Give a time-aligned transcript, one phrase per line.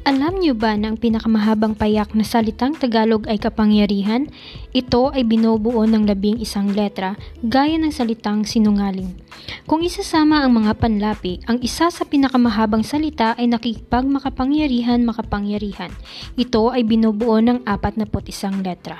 [0.00, 4.32] Alam niyo ba na ang pinakamahabang payak na salitang Tagalog ay kapangyarihan?
[4.72, 9.12] Ito ay binubuo ng labing isang letra, gaya ng salitang sinungaling.
[9.68, 15.92] Kung isasama ang mga panlapi, ang isa sa pinakamahabang salita ay nakikipagmakapangyarihan makapangyarihan.
[16.32, 18.96] Ito ay binubuo ng apat na isang letra.